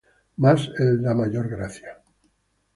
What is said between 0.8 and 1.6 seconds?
él da mayor